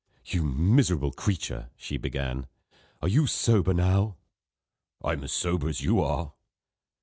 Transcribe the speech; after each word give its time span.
"You 0.25 0.41
miserable 0.45 1.11
creature," 1.11 1.69
she 1.77 1.97
began, 1.97 2.47
"are 3.03 3.07
you 3.07 3.27
sober 3.27 3.71
now?" 3.71 4.15
"I'm 5.03 5.23
as 5.23 5.31
sober 5.31 5.69
as 5.69 5.81
you 5.81 5.99
are." 5.99 6.33